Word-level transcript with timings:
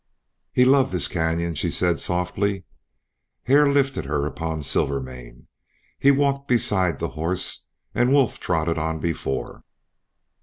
"He 0.51 0.65
loved 0.65 0.91
this 0.91 1.07
canyon," 1.07 1.53
she 1.53 1.69
said, 1.69 1.99
softly. 1.99 2.63
Hare 3.43 3.69
lifted 3.71 4.05
her 4.05 4.25
upon 4.25 4.63
Silvermane. 4.63 5.45
He 5.99 6.09
walked 6.09 6.47
beside 6.47 6.97
the 6.97 7.09
horse 7.09 7.67
and 7.93 8.11
Wolf 8.11 8.39
trotted 8.39 8.79
on 8.79 8.99
before. 8.99 9.63